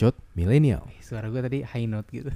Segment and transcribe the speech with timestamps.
[0.00, 0.88] Bacot milenial.
[1.04, 2.32] Suara gue tadi high note gitu.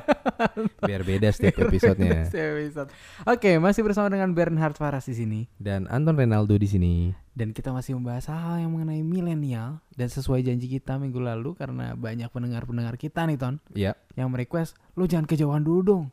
[0.88, 2.24] Biar beda setiap episodenya.
[2.32, 2.88] Setiap episode.
[3.28, 7.12] Oke, masih bersama dengan Bernhard Faras di sini Dan Anton Renaldo di sini.
[7.36, 11.92] dan kita masih membahas hal yang mengenai milenial dan sesuai janji kita minggu lalu karena
[11.92, 16.04] banyak pendengar-pendengar kita nih Ton Ya, yang merequest lu jangan kejauhan dulu dong.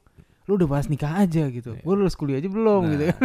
[0.44, 1.72] Lu udah bahas nikah aja gitu.
[1.72, 1.82] Iya.
[1.82, 2.92] Gue lulus kuliah aja belum Nah.
[2.92, 3.20] gitu kan.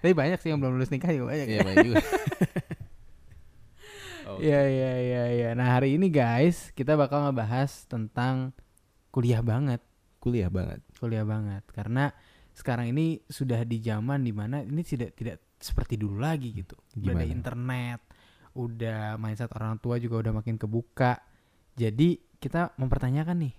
[0.00, 1.46] Tapi banyak sih yang belum lulus nikah juga banyak.
[1.46, 1.66] iya ya.
[1.68, 2.00] baik juga.
[4.38, 4.46] Oke.
[4.46, 5.48] Iya iya iya iya.
[5.52, 8.54] Nah, hari ini guys, kita bakal ngebahas tentang
[9.10, 9.82] kuliah banget.
[10.18, 10.82] Kuliah banget.
[10.98, 12.10] kuliah banget karena
[12.50, 17.14] sekarang ini sudah di zaman di mana ini tidak tidak seperti dulu lagi gitu udah
[17.14, 18.00] ada internet
[18.58, 21.22] udah mindset orang tua juga udah makin kebuka
[21.78, 23.54] jadi kita mempertanyakan nih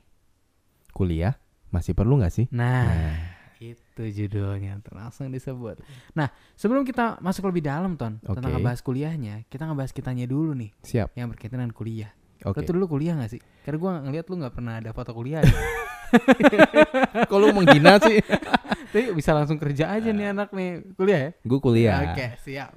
[0.91, 1.39] Kuliah
[1.71, 2.47] masih perlu nggak sih?
[2.51, 3.15] nah, Nah,
[3.59, 5.83] itu judulnya langsung disebut
[6.15, 8.55] nah sebelum kita masuk lebih dalam ton tentang Oke.
[8.55, 11.11] ngebahas kuliahnya kita ngebahas kitanya dulu nih siap.
[11.13, 12.11] yang berkaitan dengan kuliah
[12.47, 12.63] Oke.
[12.63, 15.43] lo tuh dulu kuliah gak sih karena gua ngeliat lu nggak pernah ada foto kuliah
[17.31, 18.17] Kalau menghina sih.
[18.91, 21.99] tapi bisa langsung kerja aja nih anak nih kuliah ya Gue kuliah.
[22.09, 22.73] Oke, siap.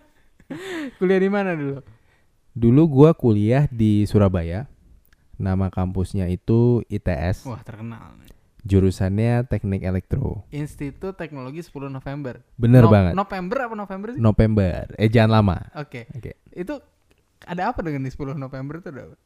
[0.98, 1.84] kuliah di mana dulu?
[2.56, 4.66] Dulu gua kuliah di Surabaya.
[5.40, 7.48] Nama kampusnya itu ITS.
[7.48, 8.16] Wah, terkenal.
[8.20, 8.28] nih.
[8.62, 10.44] Jurusannya Teknik Elektro.
[10.50, 12.44] Institut Teknologi 10 November.
[12.54, 13.12] Bener No- banget.
[13.14, 14.20] November apa November sih?
[14.20, 14.84] November.
[14.94, 15.56] Eh jangan lama.
[15.74, 16.06] Oke.
[16.12, 16.36] Oke.
[16.50, 16.78] Itu
[17.42, 19.16] ada apa dengan di 10 November itu ada apa?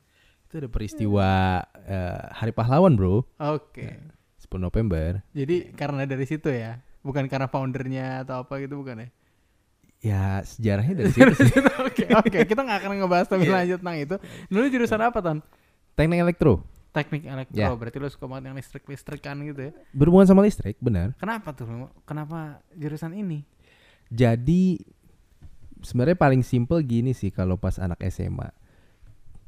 [0.44, 1.28] Itu ada peristiwa
[1.82, 3.26] eh, Hari Pahlawan, Bro.
[3.36, 3.98] Oke.
[4.38, 5.24] 10 November.
[5.30, 6.78] Jadi karena dari situ ya.
[7.02, 9.08] Bukan karena foundernya atau apa gitu bukan ya?
[10.00, 11.52] Ya, sejarahnya dari situ sih.
[11.80, 12.38] Oke, oke.
[12.44, 13.56] Kita nggak akan ngebahas lebih Iya.
[13.56, 14.16] lanjut tentang itu.
[14.48, 15.38] Dulu jurusan apa, Ton?
[15.94, 16.60] Teknik Elektro.
[16.94, 17.58] Teknik elektro.
[17.58, 17.74] Ya.
[17.74, 19.72] Berarti lu suka banget yang listrik-listrikan gitu ya.
[19.90, 21.10] Berhubungan sama listrik, benar.
[21.18, 21.66] Kenapa tuh?
[21.66, 21.90] lu?
[22.06, 23.42] Kenapa jurusan ini?
[24.14, 24.78] Jadi
[25.82, 28.54] sebenarnya paling simple gini sih kalau pas anak SMA.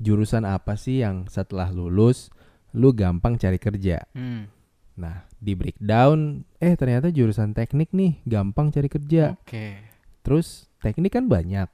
[0.02, 2.34] Jurusan apa sih yang setelah lulus
[2.74, 4.04] lu gampang cari kerja?
[4.10, 4.50] Hmm.
[4.98, 9.38] Nah, di breakdown eh ternyata jurusan teknik nih gampang cari kerja.
[9.38, 9.80] Oke.
[10.26, 11.70] Terus teknik kan banyak.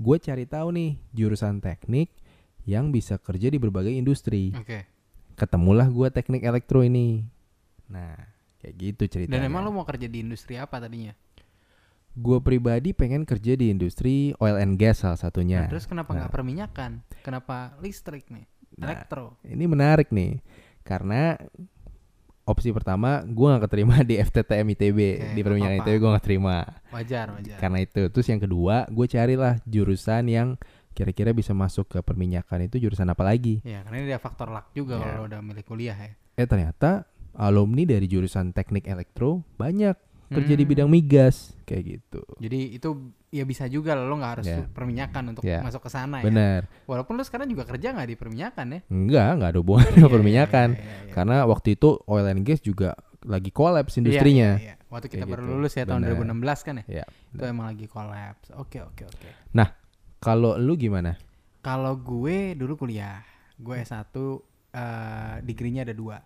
[0.00, 2.08] Gue cari tahu nih jurusan teknik
[2.66, 4.50] yang bisa kerja di berbagai industri.
[4.52, 4.84] Oke.
[5.38, 7.22] Ketemulah gue teknik elektro ini.
[7.86, 8.18] Nah,
[8.58, 9.46] kayak gitu ceritanya.
[9.46, 11.14] Dan emang lu mau kerja di industri apa tadinya?
[12.16, 15.64] Gue pribadi pengen kerja di industri oil and gas salah satunya.
[15.64, 16.34] Nah, terus kenapa nggak Nah.
[16.34, 16.90] perminyakan?
[17.22, 18.48] Kenapa listrik nih?
[18.76, 19.36] Nah, Elektro.
[19.46, 20.40] ini menarik nih,
[20.82, 21.36] karena
[22.46, 25.88] opsi pertama gue gak keterima di FTTM ITB Oke, di nggak perminyakan apa-apa.
[25.90, 26.56] ITB gue gak terima
[26.94, 27.56] Wajar, wajar.
[27.58, 28.02] karena itu.
[28.08, 30.48] Terus yang kedua gue carilah jurusan yang
[30.96, 33.60] kira-kira bisa masuk ke perminyakan itu jurusan apa lagi?
[33.62, 35.04] Ya, karena ini ada faktor luck juga Ya.
[35.06, 36.16] kalau udah milih kuliah ya.
[36.34, 39.92] Eh ternyata alumni dari jurusan teknik elektro banyak
[40.26, 40.72] kerja di Hmm.
[40.72, 42.18] bidang migas kayak gitu.
[42.40, 42.88] Jadi itu
[43.28, 44.64] ya bisa juga lo nggak harus Ya.
[44.66, 45.62] perminyakan untuk Ya.
[45.62, 46.24] masuk ke sana ya.
[46.26, 46.60] Bener.
[46.82, 48.80] Walaupun lo sekarang juga kerja nggak di perminyakan ya.
[48.88, 50.68] Enggak, enggak ada hubungan sama Iya, perminyakan.
[50.74, 51.12] iya, iya, iya.
[51.14, 54.50] Karena waktu itu oil and gas juga lagi kolaps Iya, industrinya.
[54.58, 54.74] iya, iya.
[54.86, 55.52] Waktu kita Kayak baru gitu.
[55.54, 56.10] lulus ya tahun Bener.
[56.18, 57.04] 2016 kan ya.
[57.06, 58.46] Itu emang lagi kolaps.
[58.56, 59.28] Oke, oke, oke.
[60.20, 61.18] Kalau lu gimana?
[61.60, 63.22] Kalau gue dulu kuliah,
[63.58, 64.14] gue S1
[64.76, 66.20] eh degree-nya ada dua.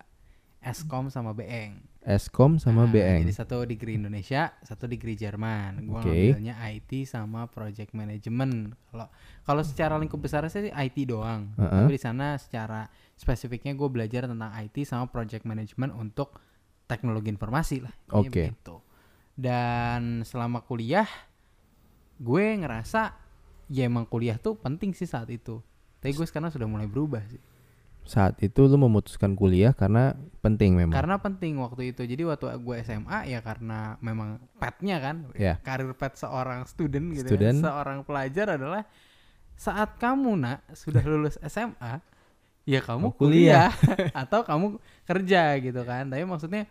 [0.61, 1.91] Eskom sama BEng.
[2.01, 3.21] Eskom sama Nah, BN.
[3.21, 5.85] Jadi satu degree Indonesia, satu degree Jerman.
[5.85, 6.09] Gua Oke.
[6.09, 8.73] ngambilnya IT sama project management.
[8.89, 9.07] Kalau
[9.45, 11.53] kalau secara lingkup besar sih IT doang.
[11.61, 11.85] Heeh.
[11.85, 16.41] Tapi di sana secara spesifiknya gue belajar tentang IT sama project management untuk
[16.89, 17.93] teknologi informasi lah.
[18.17, 18.49] Oke.
[18.49, 18.81] begitu.
[19.37, 21.05] Dan selama kuliah
[22.17, 23.13] gue ngerasa
[23.71, 25.63] ya emang kuliah tuh penting sih saat itu.
[25.97, 27.39] Tapi gue sekarang sudah mulai berubah sih.
[28.01, 30.11] Saat itu lu memutuskan kuliah karena
[30.41, 30.91] penting memang.
[30.91, 32.01] Karena penting waktu itu.
[32.03, 35.61] Jadi waktu gue SMA ya karena memang petnya kan, Ya.
[35.61, 37.61] karir pet seorang student gitu, Student.
[37.61, 38.83] ya, seorang pelajar adalah
[39.53, 42.01] saat kamu nak sudah lulus SMA,
[42.65, 43.69] ya kamu Mau kuliah.
[43.69, 46.09] kuliah atau kamu kerja gitu kan.
[46.09, 46.65] Tapi maksudnya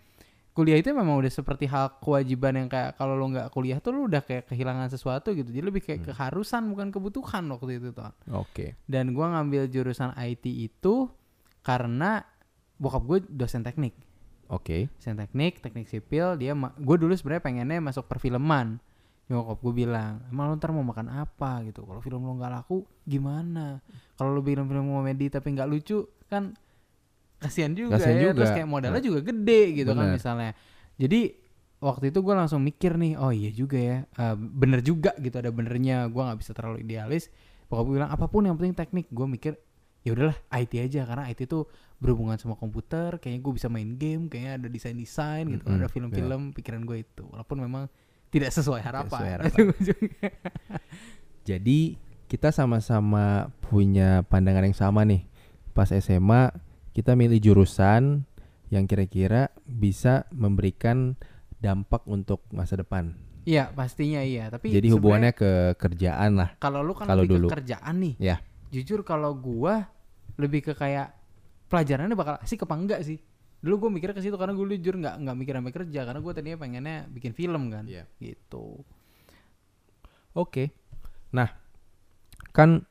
[0.61, 4.05] kuliah itu memang udah seperti hal kewajiban yang kayak kalau lo nggak kuliah tuh lo
[4.05, 5.49] udah kayak kehilangan sesuatu gitu.
[5.49, 5.89] Jadi lebih Hmm.
[5.97, 8.13] kayak keharusan bukan kebutuhan waktu itu tuh.
[8.31, 8.77] Oke.
[8.85, 11.09] Dan gua ngambil jurusan IT itu
[11.61, 12.25] karena
[12.77, 13.93] bokap gue dosen teknik
[14.49, 14.89] Oke.
[14.97, 18.81] dosen teknik teknik sipil dia gue dulu sebenarnya pengennya masuk perfilman
[19.29, 22.83] nyokap gue bilang emang lo ntar mau makan apa gitu kalau film lo nggak laku
[23.05, 23.79] gimana
[24.17, 26.57] kalau lo bikin film komedi tapi nggak lucu kan
[27.41, 28.33] kasihan juga Kasihan ya juga.
[28.37, 30.17] terus kayak modalnya juga gede gitu kan Bener.
[30.21, 30.51] misalnya
[31.01, 31.21] jadi
[31.81, 35.49] waktu itu gue langsung mikir nih oh iya juga ya eh, bener juga gitu ada
[35.49, 37.33] benernya gue nggak bisa terlalu idealis
[37.67, 39.53] bokap gue bilang apa pun yang penting teknik gue mikir
[40.01, 41.65] ya udahlah IT aja karena IT itu
[41.97, 45.89] berhubungan sama komputer kayaknya gue bisa main game kayaknya ada desain desain gitu Mm-mm, ada
[45.89, 47.85] film-film pikiran gue itu walaupun memang
[48.29, 49.65] tidak sesuai harapan sesuai harapan.
[51.45, 51.99] Jadi
[52.31, 55.27] kita sama-sama punya pandangan yang sama nih.
[55.75, 56.55] Pas SMA
[56.91, 58.27] kita milih jurusan
[58.71, 61.19] yang kira-kira bisa memberikan
[61.59, 63.15] dampak untuk masa depan.
[63.45, 64.47] Iya pastinya iya.
[64.49, 66.55] Tapi Jadi hubungannya ke kerjaan lah.
[66.63, 67.47] kalau lu kan kalau lebih dulu.
[67.51, 68.15] ke kerjaan nih.
[68.21, 68.37] Ya.
[68.71, 69.91] Jujur kalau gua
[70.39, 71.13] lebih ke kayak
[71.67, 73.19] pelajarannya bakal asik apa enggak sih?
[73.61, 76.33] Dulu gue mikirnya ke situ karena gue jujur nggak nggak mikir sampai kerja karena gue
[76.33, 77.85] tadinya pengennya bikin film kan.
[77.85, 78.09] Iya.
[78.17, 78.81] Gitu.
[80.33, 80.73] Oke.
[81.37, 81.53] Nah,
[82.57, 82.89] kan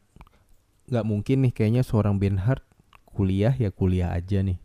[0.90, 2.62] nggak mungkin nih kayaknya seorang Benhard
[3.20, 4.56] kuliah ya kuliah aja nih.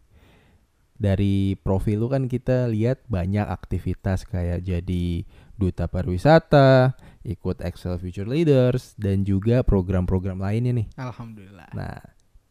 [0.95, 5.27] Dari profil lu kan kita lihat banyak aktivitas kayak jadi
[5.59, 6.95] duta pariwisata,
[7.27, 10.87] ikut Excel Future Leaders dan juga program-program lainnya nih.
[10.95, 11.75] Alhamdulillah.
[11.75, 11.99] Nah,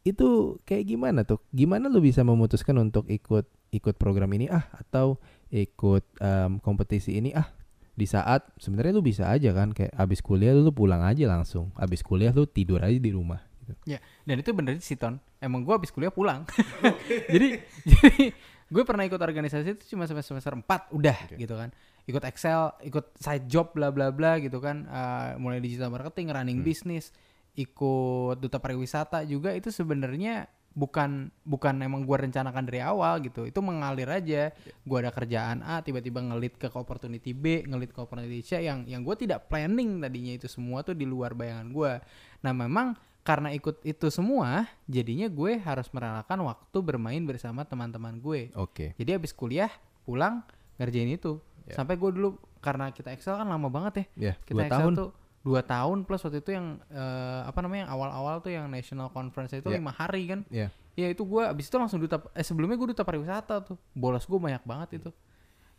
[0.03, 1.39] itu kayak gimana tuh?
[1.55, 5.17] Gimana lu bisa memutuskan untuk ikut ikut program ini ah atau
[5.49, 7.47] ikut em, kompetisi ini ah
[7.93, 11.71] di saat sebenarnya lu bisa aja kan kayak abis kuliah lu pulang aja langsung.
[11.79, 13.39] Abis kuliah lu tidur aja di rumah.
[13.63, 13.73] Gitu.
[13.87, 15.23] Ya, dan itu bener sih Ton.
[15.39, 16.43] Emang gue habis kuliah pulang.
[17.33, 18.35] jadi jadi
[18.67, 21.39] gue pernah ikut organisasi itu cuma sampai semester 4 udah Oke.
[21.39, 21.71] gitu kan.
[22.03, 24.83] Ikut Excel, ikut side job bla bla bla gitu kan.
[24.83, 26.67] Eh, mulai digital marketing, running Hmm.
[26.67, 27.15] bisnis,
[27.53, 33.61] ikut duta pariwisata juga itu sebenarnya bukan bukan emang gue rencanakan dari awal gitu itu
[33.61, 38.57] mengalir aja gue ada kerjaan A tiba-tiba ngelit ke opportunity B ngelit ke opportunity C
[38.57, 41.93] yang yang gue tidak planning tadinya itu semua tuh di luar bayangan gue
[42.41, 48.51] nah memang karena ikut itu semua jadinya gue harus merelakan waktu bermain bersama teman-teman gue
[48.53, 48.91] Oke.
[48.95, 49.71] jadi habis kuliah
[50.03, 50.43] pulang
[50.75, 51.79] ngerjain itu Ya.
[51.79, 54.93] sampai gue dulu karena kita Excel kan lama banget ya Ya, kita dua Excel tahun.
[54.93, 55.09] tuh
[55.39, 59.55] dua tahun plus waktu itu yang eh, apa namanya yang awal-awal tuh yang national conference
[59.55, 59.79] itu Ya.
[59.79, 60.67] lima hari kan Ya.
[60.93, 64.35] ya itu gue abis itu langsung duta eh sebelumnya gue duta pariwisata tuh bolos gue
[64.37, 65.09] banyak banget itu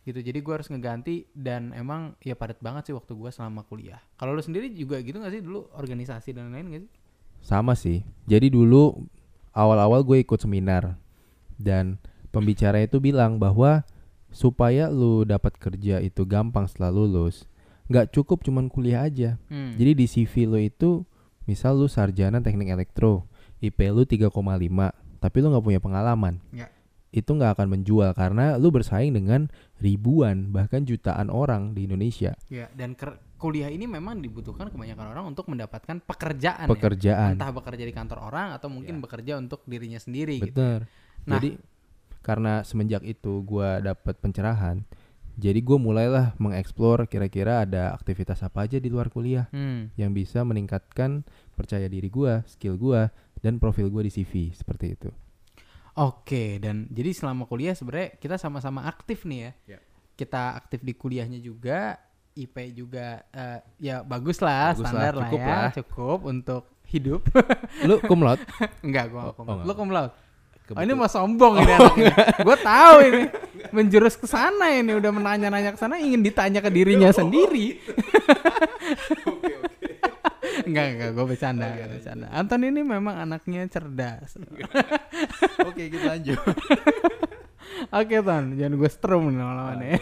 [0.03, 4.01] gitu jadi gue harus ngeganti dan emang ya padat banget sih waktu gue selama kuliah
[4.15, 6.91] kalau lu sendiri juga gitu gak sih dulu organisasi dan lain-lain gak sih
[7.45, 8.01] Sama sih.
[8.25, 9.05] Jadi dulu
[9.53, 10.97] awal-awal gue ikut seminar
[11.55, 12.01] dan
[12.33, 13.85] pembicara itu bilang bahwa
[14.33, 17.47] supaya lu dapat kerja itu gampang setelah lulus,
[17.87, 19.37] nggak cukup cuman kuliah aja.
[19.47, 19.77] Hmm.
[19.77, 21.05] Jadi di CV lo itu
[21.45, 23.29] misal lu sarjana teknik elektro,
[23.61, 24.27] IP lu 3,5,
[25.21, 26.41] tapi lu nggak punya pengalaman.
[26.51, 26.67] Ya.
[27.15, 29.47] Itu nggak akan menjual karena lu bersaing dengan
[29.79, 32.35] ribuan bahkan jutaan orang di Indonesia.
[32.51, 36.71] ya dan ker- kuliah ini memang dibutuhkan kebanyakan orang untuk mendapatkan pekerjaan ya.
[36.71, 37.31] Pekerjaan.
[37.35, 40.81] entah bekerja di kantor orang atau mungkin bekerja untuk dirinya sendiri gitu Bener.
[41.27, 41.39] Nah.
[41.39, 41.59] Jadi
[42.25, 44.81] karena semenjak itu gua dapat pencerahan,
[45.35, 49.99] jadi gue mulailah mengeksplor kira-kira ada aktivitas apa aja di luar kuliah hmm.
[49.99, 51.27] yang bisa meningkatkan
[51.59, 53.11] percaya diri gua, skill gua,
[53.43, 55.09] dan profil gua di CV seperti itu.
[55.95, 59.51] Oke, dan jadi selama kuliah sebenarnya kita sama-sama aktif nih ya.
[59.75, 59.79] Ya.
[60.15, 61.99] Kita aktif di kuliahnya juga,
[62.35, 65.71] IP juga eh, ya bagus lah, Bagus standar lah, cukup ya, lah.
[65.71, 67.21] cukup untuk hidup.
[67.81, 68.43] Lu cum laude?
[68.85, 69.63] Enggak, gua Oh, cum oh.
[69.63, 70.11] Lu cum laude?
[70.65, 72.15] Oh, ini Kebetul- mau sombong ini anaknya.
[72.47, 73.21] Gue tahu ini.
[73.69, 77.77] Menjurus ke sana ini udah menanya-nanya ke sana ingin ditanya ke dirinya sendiri.
[80.65, 82.27] Enggak, enggak, gue bercanda, gua bercanda.
[82.31, 84.39] Anton ini memang anaknya cerdas.
[85.61, 86.39] Oke, kita lanjut.
[87.91, 89.99] Oke Ton, jangan gue strum nih lama-lama nih.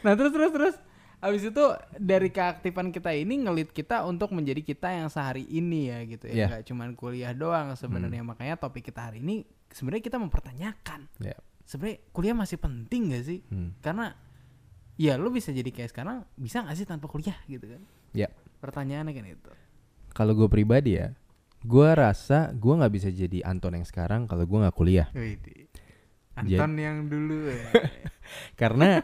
[0.00, 0.74] nah terus terus terus,
[1.22, 1.64] abis itu
[1.94, 6.50] dari keaktifan kita ini ngelit kita untuk menjadi kita yang sehari ini ya gitu ya,
[6.50, 11.38] nggak cuman kuliah doang sebenarnya makanya topik kita hari ini sebenarnya kita mempertanyakan Ya.
[11.62, 13.38] sebenarnya kuliah masih penting gak sih?
[13.48, 13.70] Hmm.
[13.78, 14.18] Karena
[14.94, 17.82] ya lu bisa jadi kayak sekarang bisa gak sih tanpa kuliah gitu kan?
[18.12, 18.28] Ya.
[18.58, 19.50] Pertanyaannya kan itu.
[20.12, 21.14] Kalau gue pribadi ya,
[21.62, 25.06] gua rasa gua nggak bisa jadi Anton yang sekarang kalau gua nggak kuliah.
[25.14, 25.70] Jadi-
[26.34, 27.56] Anton yang dulu ya.
[28.60, 29.00] Karena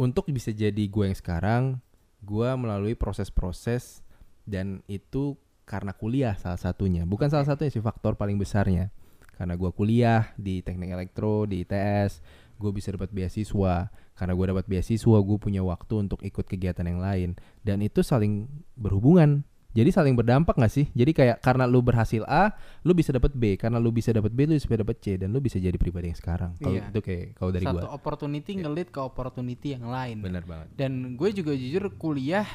[0.00, 1.76] untuk bisa jadi gue yang sekarang,
[2.24, 4.00] gue melalui proses-proses
[4.48, 5.36] dan itu
[5.68, 7.04] karena kuliah salah satunya.
[7.04, 8.88] Bukan salah satunya sih faktor paling besarnya.
[9.36, 12.24] Karena gue kuliah di teknik elektro, di ITS,
[12.56, 13.92] gue bisa dapat beasiswa.
[14.16, 17.30] Karena gue dapat beasiswa, gue punya waktu untuk ikut kegiatan yang lain.
[17.60, 18.48] Dan itu saling
[18.80, 19.44] berhubungan.
[19.70, 20.90] Jadi saling berdampak gak sih?
[20.90, 22.50] Jadi kayak karena lu berhasil A,
[22.82, 23.54] lu bisa dapat B.
[23.54, 25.14] Karena lu bisa dapat B, lu bisa dapat C.
[25.14, 26.58] Dan lu bisa jadi pribadi yang sekarang.
[26.58, 26.90] Kalau Iya.
[26.90, 27.86] itu kayak kalau dari Satu gue.
[27.88, 30.18] opportunity ngelit ke opportunity yang lain.
[30.18, 30.74] Bener banget.
[30.74, 32.46] Dan gue juga jujur kuliah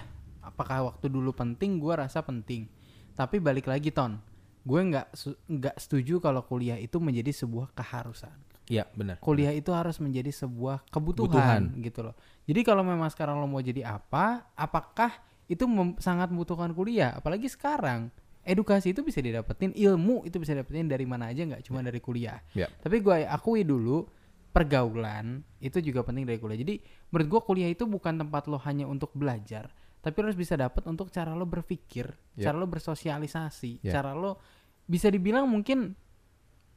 [0.42, 1.80] apakah waktu dulu penting?
[1.80, 2.68] Gue rasa penting.
[3.14, 4.20] Tapi balik lagi ton,
[4.62, 5.08] gue nggak
[5.48, 8.36] nggak setuju kalau kuliah itu menjadi sebuah keharusan.
[8.66, 9.22] Iya benar.
[9.22, 11.64] Kuliah itu harus menjadi sebuah kebutuhan, Kebutuhan.
[11.80, 12.16] gitu loh.
[12.44, 17.14] Jadi kalau memang sekarang lo mau jadi apa, apakah itu mem- sangat membutuhkan kuliah?
[17.14, 18.10] Apalagi sekarang
[18.46, 22.38] edukasi itu bisa didapetin, ilmu itu bisa didapetin dari mana aja nggak cuma dari kuliah.
[22.54, 22.70] Ya.
[22.82, 24.06] Tapi gue akui dulu
[24.50, 26.60] pergaulan itu juga penting dari kuliah.
[26.62, 26.80] Jadi
[27.12, 29.68] menurut gue kuliah itu bukan tempat lo hanya untuk belajar,
[30.00, 32.50] tapi lo harus bisa dapat untuk cara lo berpikir, Ya.
[32.50, 34.00] cara lo bersosialisasi, Ya.
[34.00, 34.40] cara lo
[34.86, 35.98] bisa dibilang mungkin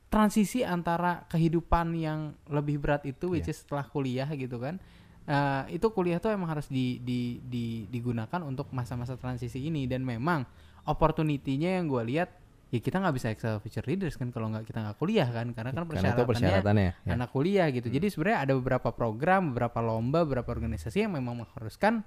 [0.09, 3.53] transisi antara kehidupan yang lebih berat itu which Ya.
[3.53, 4.81] is setelah kuliah gitu kan.
[5.29, 10.01] Eh, itu kuliah tuh emang harus di, di, di- digunakan untuk masa-masa transisi ini dan
[10.01, 10.49] memang
[10.83, 12.33] opportunity-nya yang gue lihat
[12.69, 15.71] ya kita nggak bisa Excel feature readers kan kalau nggak kita nggak kuliah kan karena
[15.71, 15.93] kan Karena itu
[16.23, 16.89] persyaratannya persyaratannya.
[16.99, 17.13] ya.
[17.13, 17.89] anak kuliah gitu.
[17.89, 22.01] Jadi sebenarnya ada beberapa program, beberapa lomba, beberapa organisasi yang memang mengharuskan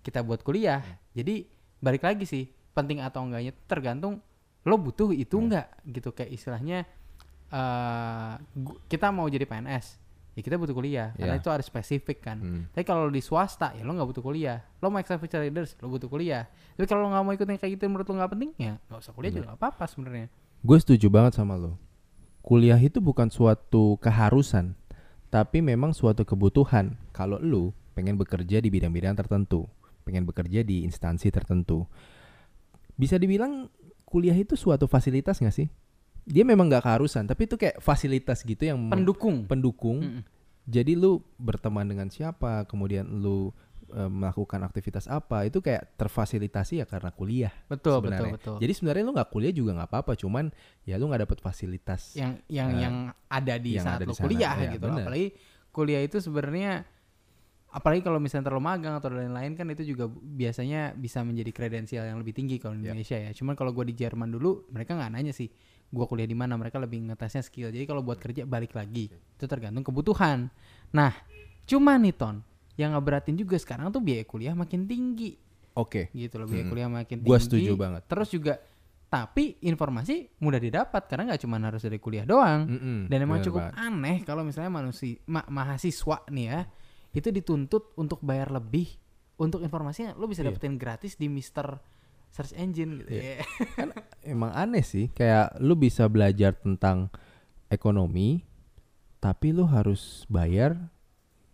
[0.00, 0.78] kita buat kuliah.
[1.12, 4.22] Jadi balik lagi sih, penting atau enggaknya itu tergantung
[4.62, 6.86] lo butuh itu enggak gitu kayak istilahnya
[7.48, 9.96] eh gu- kita mau jadi PNS,
[10.38, 11.42] ya kita butuh kuliah karena Ya.
[11.42, 12.38] itu harus spesifik kan.
[12.38, 12.62] Hmm.
[12.70, 14.62] Tapi kalau di swasta ya lo nggak butuh kuliah.
[14.78, 16.46] Lo mau Excel feature readers, lo butuh kuliah.
[16.78, 19.02] Tapi kalau lo nggak mau ikut yang kayak gitu menurut lo nggak penting ya nggak
[19.02, 20.26] usah kuliah juga nggak apa-apa sebenarnya.
[20.62, 21.74] Gue setuju banget sama lo.
[22.38, 24.78] Kuliah itu bukan suatu keharusan,
[25.28, 26.94] tapi memang suatu kebutuhan.
[27.10, 29.66] Kalau lu pengen bekerja di bidang-bidang tertentu,
[30.06, 31.84] pengen bekerja di instansi tertentu,
[32.94, 33.66] bisa dibilang
[34.06, 35.68] kuliah itu suatu fasilitas nggak sih?
[36.28, 39.48] Dia memang nggak keharusan, tapi itu kayak fasilitas gitu yang Pendukung.
[39.48, 39.98] pendukung.
[40.04, 40.22] Mm-mm.
[40.68, 43.48] Jadi lu berteman dengan siapa, kemudian lu
[43.88, 47.48] eh, melakukan aktivitas apa, itu kayak terfasilitasi ya karena kuliah.
[47.72, 48.32] Betul, betul, sebenarnya.
[48.36, 48.56] betul.
[48.60, 50.44] Jadi sebenarnya lu nggak kuliah juga nggak apa-apa, cuman
[50.84, 52.12] ya lu nggak dapet fasilitas.
[52.12, 52.94] yang yang Eh, yang
[53.32, 55.04] ada di yang saat ada lo di sana, kuliah ya, gitu bener.
[55.08, 55.28] apalagi
[55.72, 56.72] kuliah itu sebenarnya
[57.68, 62.16] apalagi kalau misalnya terlalu magang atau lain-lain kan itu juga biasanya bisa menjadi kredensial yang
[62.16, 62.92] lebih tinggi kalau di Ya.
[62.92, 63.30] Indonesia ya.
[63.32, 65.52] Cuman kalau gue di Jerman dulu mereka nggak nanya sih
[65.88, 67.68] gue kuliah di mana mereka lebih ngetesnya skill.
[67.68, 69.08] Jadi kalau buat kerja balik lagi.
[69.08, 70.48] Itu tergantung kebutuhan.
[70.90, 71.12] Nah
[71.64, 72.40] cuma nih ton
[72.74, 75.36] yang ngeberatin juga sekarang tuh biaya kuliah makin tinggi.
[75.74, 76.72] Oke, gitu loh biaya Mm-mm.
[76.72, 77.28] kuliah makin tinggi.
[77.28, 78.02] Gua setuju banget.
[78.04, 78.56] terus juga
[79.08, 82.68] tapi informasi mudah didapat karena nggak cuma harus dari kuliah doang.
[82.68, 83.80] Mm-mm, dan emang cukup banget.
[83.80, 86.60] aneh kalau misalnya manusia ma- mahasiswa nih ya
[87.12, 88.88] itu dituntut untuk bayar lebih
[89.38, 90.50] untuk informasinya lo bisa Iya.
[90.50, 91.78] dapetin gratis di Mister
[92.28, 93.22] Search Engine gitu Iya.
[93.22, 93.44] ya.
[94.36, 97.08] Emang aneh sih, kayak lu bisa belajar tentang
[97.68, 98.44] ekonomi,
[99.18, 100.76] tapi lu harus bayar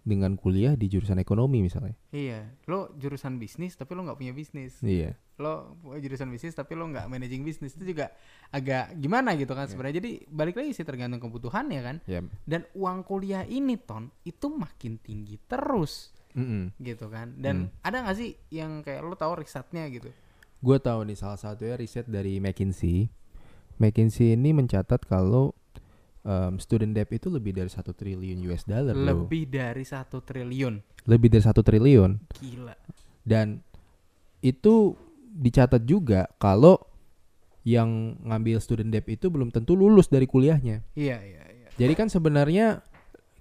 [0.05, 1.97] dengan kuliah di jurusan ekonomi misalnya.
[2.13, 4.77] iya, lo jurusan bisnis tapi lo nggak punya bisnis.
[4.79, 5.17] Iya.
[5.41, 8.13] Lo jurusan bisnis tapi lo nggak managing bisnis itu juga
[8.53, 9.73] agak gimana gitu kan Iya.
[9.73, 9.97] sebenarnya.
[9.99, 11.97] Jadi balik lagi sih tergantung kebutuhan ya kan.
[12.05, 12.21] Ya.
[12.45, 16.77] Dan uang kuliah ini ton itu makin tinggi terus mm-mm.
[16.79, 17.33] gitu kan.
[17.35, 17.81] Dan Hmm.
[17.81, 20.13] ada nggak sih yang kayak lo tahu risetnya gitu?
[20.61, 23.09] Gue tahu nih salah satunya riset dari McKinsey.
[23.81, 25.57] McKinsey ini mencatat kalau
[26.25, 29.25] um, student debt itu lebih dari satu triliun US dollar loh.
[29.25, 30.75] Lebih dari satu triliun.
[31.07, 32.11] Lebih dari satu triliun.
[32.41, 32.75] Gila.
[33.25, 33.61] Dan
[34.45, 34.97] itu
[35.35, 36.77] dicatat juga kalau
[37.65, 40.85] yang ngambil student debt itu belum tentu lulus dari kuliahnya.
[40.93, 41.69] Iya iya iya.
[41.81, 42.85] Jadi kan sebenarnya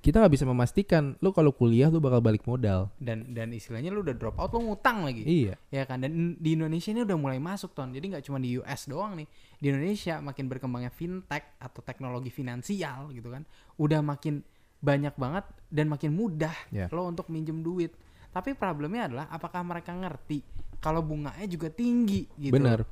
[0.04, 2.92] kita nggak bisa memastikan lu kalau kuliah lu bakal balik modal.
[3.00, 5.24] Dan dan istilahnya lu udah drop out lu ngutang lagi.
[5.24, 5.56] Iya.
[5.72, 7.96] Ya kan dan di Indonesia ini udah mulai masuk ton.
[7.96, 9.28] Jadi nggak cuma di US doang nih.
[9.64, 13.48] Di Indonesia makin berkembangnya fintech atau teknologi finansial gitu kan.
[13.80, 14.44] Udah makin
[14.84, 16.92] banyak banget dan makin mudah Ya.
[16.92, 17.96] lo untuk minjem duit.
[18.36, 20.44] Tapi problemnya adalah apakah mereka ngerti
[20.84, 22.52] kalau bunganya juga tinggi gitu.
[22.52, 22.84] Bener.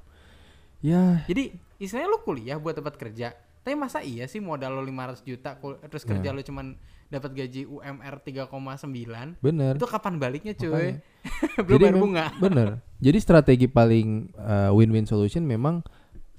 [0.80, 3.36] Ya, Jadi istilahnya lu kuliah buat dapat kerja.
[3.62, 5.54] Tapi masa iya sih modal lo 500 juta
[5.86, 6.34] terus kerja Ya.
[6.34, 6.74] lo cuman
[7.12, 9.74] dapat gaji UMR 3,9 bener.
[9.76, 10.96] itu kapan baliknya cuy?
[11.68, 12.26] Belum bayar mem- bunga.
[12.48, 12.68] Bener.
[12.98, 15.84] Jadi strategi paling uh, win-win solution memang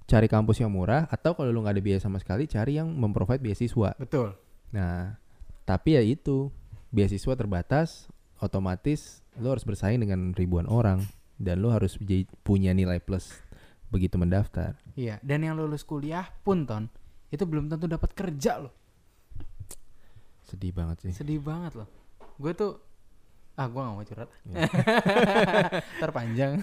[0.09, 3.45] cari kampus yang murah atau kalau lu nggak ada biaya sama sekali cari yang memprovide
[3.45, 3.95] beasiswa.
[4.01, 4.35] Betul.
[4.73, 5.15] Nah,
[5.63, 6.49] tapi ya itu
[6.91, 8.09] beasiswa terbatas,
[8.41, 11.05] otomatis lu harus bersaing dengan ribuan orang
[11.37, 13.31] dan lu harus jadi- punya nilai plus
[13.93, 14.81] begitu mendaftar.
[14.97, 16.89] Iya, dan yang lulus kuliah pun ton
[17.29, 18.73] itu belum tentu dapat kerja loh.
[20.53, 21.13] Sedih banget sih.
[21.15, 21.89] Sedih banget loh.
[22.37, 22.77] Gue tuh
[23.53, 24.29] ah gue gak mau curhat.
[24.45, 24.65] Ya.
[25.99, 26.61] Terpanjang.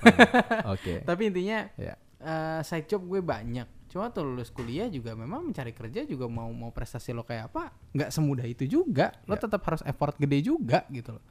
[0.67, 1.01] Oke.
[1.09, 1.95] Tapi intinya Ya.
[2.19, 3.65] eh, side job gue banyak.
[3.89, 7.73] Cuma tuh lulus kuliah juga memang mencari kerja juga mau mau prestasi lo kayak apa
[7.91, 9.17] nggak semudah itu juga.
[9.25, 9.41] Lo Ya.
[9.41, 11.23] tetap harus effort gede juga gitu loh.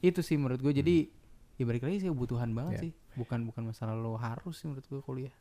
[0.00, 0.72] Itu sih menurut gue.
[0.72, 0.96] Jadi
[1.54, 2.80] ya balik lagi sih kebutuhan banget Ya.
[2.86, 2.92] sih.
[3.14, 5.34] Bukan bukan masalah lo harus sih menurut gue kuliah.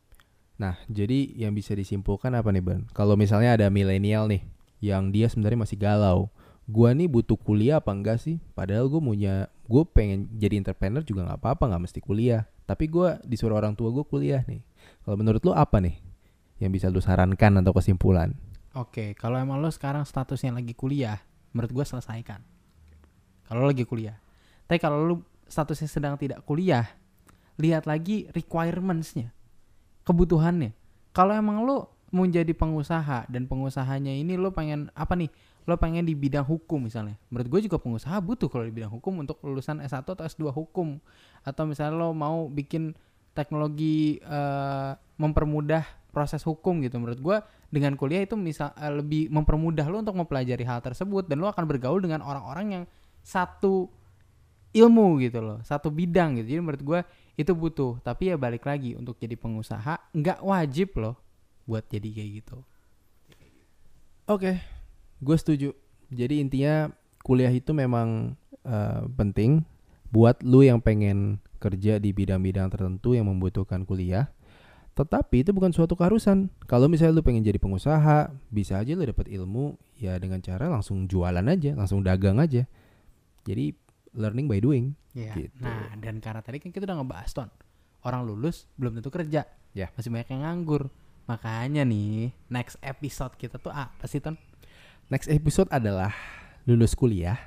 [0.57, 2.81] Nah, jadi yang bisa disimpulkan apa nih, Ban?
[2.89, 4.41] Kalau misalnya ada milenial nih
[4.81, 6.33] yang dia sebenarnya masih galau.
[6.67, 8.43] Gua nih butuh kuliah apa enggak sih?
[8.51, 12.43] Padahal gue punya gue pengen jadi entrepreneur juga nggak apa-apa, nggak mesti kuliah.
[12.67, 14.59] Tapi gua disuruh orang tua gue kuliah nih.
[15.07, 15.95] Kalau menurut lu apa nih
[16.59, 18.36] yang bisa lu sarankan atau kesimpulan?
[18.75, 21.17] Oke, kalau emang lo sekarang statusnya lagi kuliah,
[21.55, 22.43] menurut gue selesaikan.
[23.47, 24.19] Kalau lo lagi kuliah.
[24.67, 25.15] Tapi kalau lo
[25.47, 26.86] statusnya sedang tidak kuliah,
[27.57, 29.31] lihat lagi requirements-nya,
[30.03, 30.75] kebutuhannya.
[31.15, 35.31] Kalau emang lo mau jadi pengusaha dan pengusahanya ini lo pengen apa nih?
[35.67, 37.19] Lo pengen di bidang hukum misalnya.
[37.27, 40.95] Menurut gue juga pengusaha butuh kalau di bidang hukum untuk lulusan S1 atau S2 hukum.
[41.43, 42.95] Atau misalnya lo mau bikin
[43.36, 45.83] teknologi eh, mempermudah
[46.15, 46.97] proses hukum gitu.
[46.97, 51.43] Menurut gue dengan kuliah itu misal eh, lebih mempermudah lo untuk mempelajari hal tersebut dan
[51.43, 52.83] lo akan bergaul dengan orang-orang yang
[53.19, 53.91] satu
[54.71, 56.55] ilmu gitu loh, satu bidang gitu.
[56.55, 57.00] Jadi menurut gue
[57.36, 58.00] itu butuh.
[58.00, 61.19] Tapi ya balik lagi untuk jadi pengusaha nggak wajib loh
[61.67, 62.57] buat jadi kayak gitu.
[64.27, 64.59] Oke,
[65.21, 65.69] gue setuju.
[66.13, 66.91] Jadi intinya
[67.25, 69.67] kuliah itu memang eh, penting
[70.07, 74.31] buat lu yang pengen kerja di bidang-bidang tertentu yang membutuhkan kuliah.
[74.97, 76.50] Tetapi itu bukan suatu keharusan.
[76.65, 81.05] Kalau misalnya lu pengen jadi pengusaha, bisa aja lu dapat ilmu ya dengan cara langsung
[81.05, 82.65] jualan aja, langsung dagang aja.
[83.45, 83.77] Jadi
[84.17, 84.97] learning by doing.
[85.13, 85.38] Ya.
[85.38, 85.62] Gitu.
[85.62, 87.50] Nah, dan karena tadi kan kita udah ngebahas ton.
[88.01, 89.45] Orang lulus belum tentu kerja.
[89.77, 89.93] Ya.
[89.93, 90.89] Masih banyak yang nganggur.
[91.29, 94.33] Makanya nih, next episode kita tuh apa sih ton?
[95.07, 96.11] Next episode adalah
[96.67, 97.39] lulus kuliah,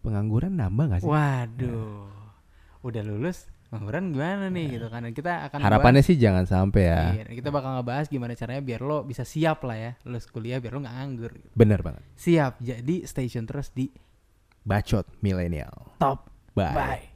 [0.00, 1.10] pengangguran nambah gak sih?
[1.12, 2.08] Waduh.
[2.80, 5.04] Udah lulus, pengangguran gimana nih gitu kan.
[5.04, 7.02] Dan kita akan Harapannya sih jangan sampai ya.
[7.20, 10.72] Iya, kita bakal ngebahas gimana caranya biar lo bisa siap lah ya lulus kuliah biar
[10.72, 11.32] lo nggak nganggur.
[11.52, 12.00] Bener banget.
[12.16, 12.64] Siap.
[12.64, 13.92] Jadi stay tune terus di
[14.62, 15.92] Bacot milenial.
[16.00, 16.32] Top.
[16.56, 16.72] Bye.
[16.72, 17.11] Bye.